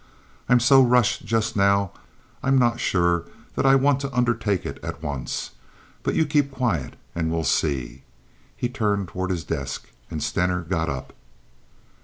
[0.49, 1.91] I'm so rushed just now
[2.41, 5.51] I'm not sure that I want to undertake it at once;
[6.01, 8.01] but you keep quiet and we'll see."
[8.57, 11.13] He turned toward his desk, and Stener got up.